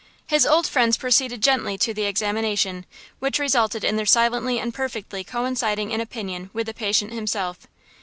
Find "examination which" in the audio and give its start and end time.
2.05-3.37